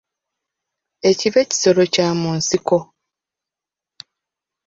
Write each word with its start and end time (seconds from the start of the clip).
Ekibe 1.09 1.41
kisolo 1.49 1.83
kya 1.93 2.07
mu 2.21 2.29
nsiko. 2.39 2.77